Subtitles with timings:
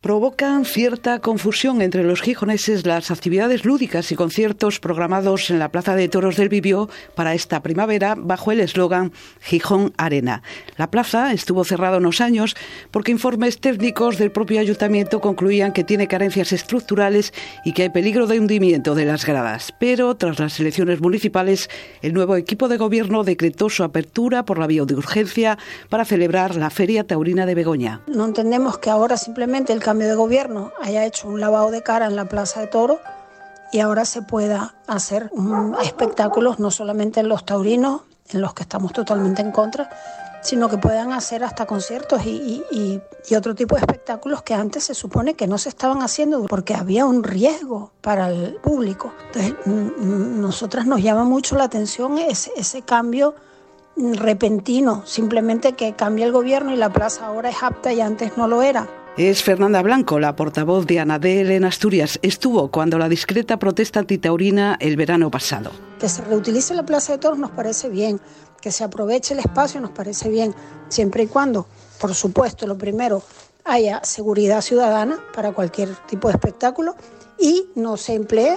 [0.00, 5.94] Provocan cierta confusión entre los gijoneses las actividades lúdicas y conciertos programados en la Plaza
[5.94, 10.42] de Toros del Bibió para esta primavera bajo el eslogan Gijón Arena.
[10.80, 12.56] La plaza estuvo cerrada unos años
[12.90, 17.34] porque informes técnicos del propio ayuntamiento concluían que tiene carencias estructurales
[17.66, 19.74] y que hay peligro de hundimiento de las gradas.
[19.78, 21.68] Pero tras las elecciones municipales,
[22.00, 25.58] el nuevo equipo de gobierno decretó su apertura por la vía de urgencia
[25.90, 28.00] para celebrar la Feria Taurina de Begoña.
[28.06, 32.06] No entendemos que ahora simplemente el cambio de gobierno haya hecho un lavado de cara
[32.06, 33.00] en la Plaza de Toro
[33.70, 35.30] y ahora se pueda hacer
[35.82, 38.00] espectáculos no solamente en los taurinos,
[38.30, 39.90] en los que estamos totalmente en contra,
[40.42, 43.00] sino que puedan hacer hasta conciertos y, y,
[43.34, 47.06] otro tipo de espectáculos que antes se supone que no se estaban haciendo porque había
[47.06, 49.12] un riesgo para el público.
[49.26, 53.34] Entonces, nosotras nos llama mucho la atención ese, ese cambio
[53.96, 58.48] repentino, simplemente que cambia el gobierno y la plaza ahora es apta y antes no
[58.48, 58.88] lo era.
[59.16, 62.18] Es Fernanda Blanco, la portavoz de Anadel en Asturias.
[62.22, 65.72] Estuvo cuando la discreta protesta antitaurina el verano pasado.
[65.98, 68.20] Que se reutilice la Plaza de Toros nos parece bien,
[68.60, 70.54] que se aproveche el espacio nos parece bien,
[70.88, 71.66] siempre y cuando,
[72.00, 73.22] por supuesto, lo primero,
[73.64, 76.94] haya seguridad ciudadana para cualquier tipo de espectáculo
[77.38, 78.56] y no se emplee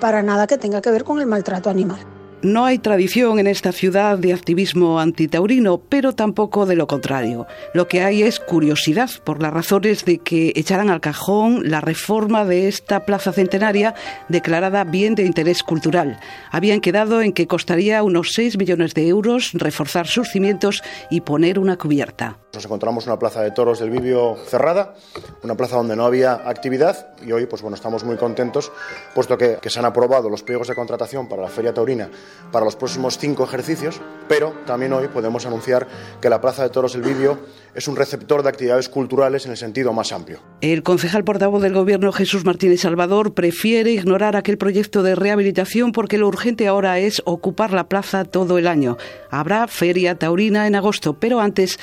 [0.00, 2.19] para nada que tenga que ver con el maltrato animal.
[2.42, 7.46] No hay tradición en esta ciudad de activismo antitaurino, pero tampoco de lo contrario.
[7.74, 12.46] Lo que hay es curiosidad por las razones de que echaran al cajón la reforma
[12.46, 13.94] de esta plaza centenaria
[14.30, 16.18] declarada bien de interés cultural.
[16.50, 21.58] Habían quedado en que costaría unos 6 millones de euros reforzar sus cimientos y poner
[21.58, 22.38] una cubierta.
[22.52, 24.94] Nos encontramos una plaza de toros del Vivio cerrada,
[25.44, 28.72] una plaza donde no había actividad y hoy pues bueno, estamos muy contentos
[29.14, 32.10] puesto que, que se han aprobado los pliegos de contratación para la Feria Taurina
[32.50, 35.86] para los próximos cinco ejercicios, pero también hoy podemos anunciar
[36.20, 37.38] que la Plaza de Toros del Vivio
[37.74, 40.40] es un receptor de actividades culturales en el sentido más amplio.
[40.60, 46.18] El concejal portavoz del Gobierno, Jesús Martínez Salvador, prefiere ignorar aquel proyecto de rehabilitación porque
[46.18, 48.96] lo urgente ahora es ocupar la plaza todo el año.
[49.30, 51.78] Habrá feria taurina en agosto, pero antes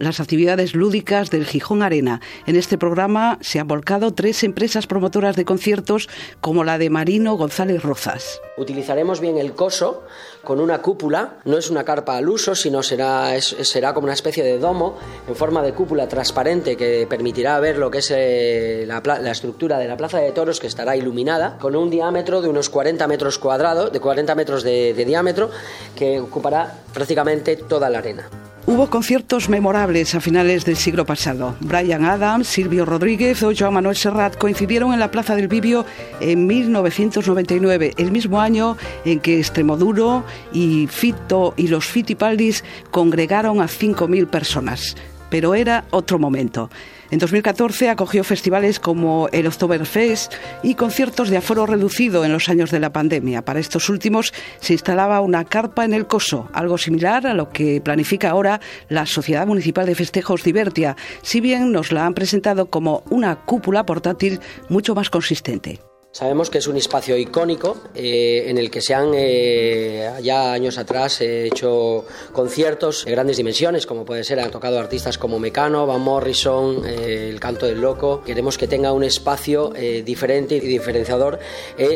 [0.00, 2.20] las actividades lúdicas del Gijón Arena.
[2.46, 6.08] En este programa se han volcado tres empresas promotoras de conciertos
[6.40, 8.40] como la de Marino González Rozas.
[8.56, 10.04] Utilizaremos bien el coso
[10.44, 14.42] con una cúpula, no es una carpa al uso, sino será, será como una especie
[14.42, 14.98] de domo
[15.28, 19.88] en forma de cúpula transparente que permitirá ver lo que es eh, la, estructura de
[19.88, 23.92] la plaza de toros que estará iluminada con un diámetro de unos 40 metros cuadrados,
[23.92, 25.50] de 40 metros de diámetro
[25.96, 28.41] que ocupará prácticamente toda la arena.
[28.64, 31.56] Hubo conciertos memorables a finales del siglo pasado.
[31.58, 35.84] Brian Adams, Silvio Rodríguez o Joan Manuel Serrat coincidieron en la Plaza del Vivio
[36.20, 42.62] en 1999, el mismo año en que Extremoduro y Fito y los Fitipaldis
[42.92, 44.96] congregaron a 5.000 personas.
[45.28, 46.70] Pero era otro momento.
[47.12, 52.70] En 2014 acogió festivales como el Oktoberfest y conciertos de aforo reducido en los años
[52.70, 53.44] de la pandemia.
[53.44, 57.82] Para estos últimos se instalaba una carpa en el Coso, algo similar a lo que
[57.82, 63.04] planifica ahora la Sociedad Municipal de Festejos Divertia, si bien nos la han presentado como
[63.10, 64.40] una cúpula portátil
[64.70, 65.80] mucho más consistente.
[66.12, 70.76] Sabemos que es un espacio icónico eh, en el que se han eh, ya años
[70.76, 75.86] atrás eh, hecho conciertos de grandes dimensiones, como puede ser, han tocado artistas como Mecano,
[75.86, 78.22] Van Morrison, El Canto del Loco.
[78.26, 79.72] Queremos que tenga un espacio
[80.04, 81.38] diferente y diferenciador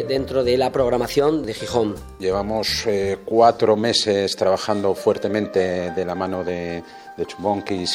[0.09, 1.95] dentro de la programación de Gijón.
[2.19, 2.87] Llevamos
[3.27, 6.83] cuatro meses trabajando fuertemente de la mano de
[7.17, 7.27] de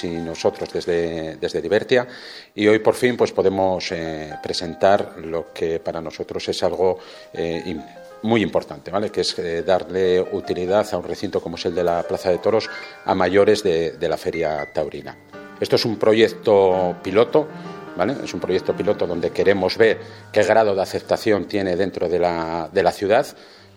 [0.04, 2.08] y nosotros desde, desde Divertia
[2.56, 7.00] y hoy por fin pues podemos eh, presentar lo que para nosotros es algo
[7.34, 7.76] eh,
[8.24, 9.10] muy importante, ¿vale?
[9.10, 12.38] que es eh, darle utilidad a un recinto como es el de la Plaza de
[12.38, 12.70] Toros
[13.06, 15.18] a mayores de, de la Feria Taurina.
[15.60, 17.48] Esto es un proyecto piloto,
[17.96, 18.16] ¿vale?
[18.24, 20.00] es un proyecto piloto donde queremos ver
[20.32, 23.26] qué grado de aceptación tiene dentro de la, de la ciudad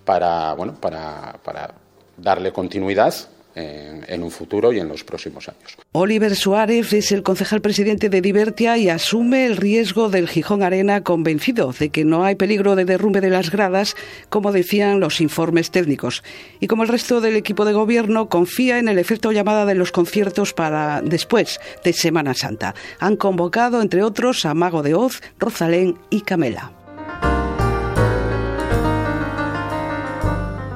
[0.05, 1.75] para, bueno, para
[2.17, 3.15] darle continuidad
[3.55, 5.77] en, un futuro y en los próximos años.
[5.93, 11.03] Oliver Suárez es el concejal presidente de Divertia y asume el riesgo del Gijón Arena
[11.03, 13.97] convencido de que no hay peligro de derrumbe de las gradas,
[14.29, 16.23] como decían los informes técnicos.
[16.61, 19.93] Y como el resto del equipo de gobierno, confía en el efecto llamada de los
[19.93, 22.75] conciertos para después de Semana Santa.
[22.99, 26.84] Han convocado, entre otros, a Mago de Oz, Rosalén y Camela.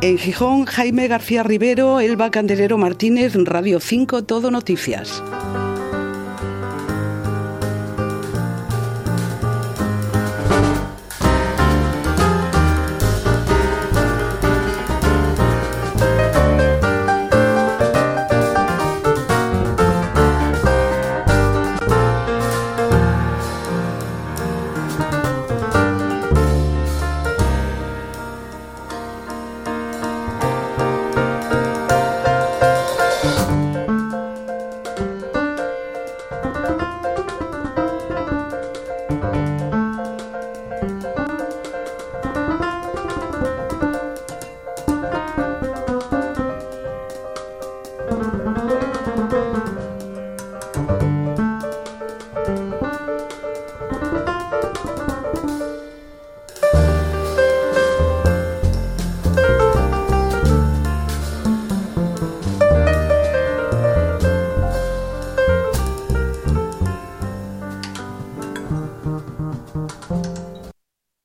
[0.01, 5.25] En Gijón, Jaime García Rivero, Elba Candelero Martínez, Radio 5, Todo Noticias.